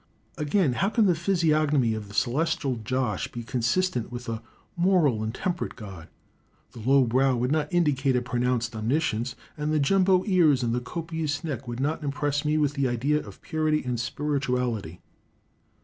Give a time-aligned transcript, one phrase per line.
[0.35, 4.41] Again, how can the physiognomy of the Celestial Josh be consistent with a
[4.75, 6.07] moral and temperate god?
[6.71, 10.79] The low brow would not indicate a pronounced omniscience, and the Jumbo ears and the
[10.79, 15.01] copious neck would not impress me with the idea of purity and spirituality.